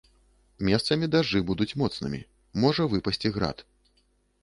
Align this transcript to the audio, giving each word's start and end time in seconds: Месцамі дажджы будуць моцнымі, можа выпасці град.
Месцамі 0.69 1.09
дажджы 1.17 1.43
будуць 1.51 1.69
моцнымі, 1.83 2.25
можа 2.67 2.91
выпасці 2.97 3.37
град. 3.37 3.67